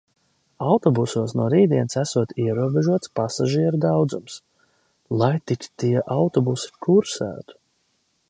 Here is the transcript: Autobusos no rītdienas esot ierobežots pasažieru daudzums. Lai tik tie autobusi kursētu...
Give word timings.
Autobusos 0.67 1.33
no 1.39 1.47
rītdienas 1.53 1.97
esot 2.03 2.31
ierobežots 2.45 3.11
pasažieru 3.19 3.81
daudzums. 3.83 4.39
Lai 5.23 5.31
tik 5.51 5.67
tie 5.83 5.95
autobusi 6.19 6.73
kursētu... 6.87 7.61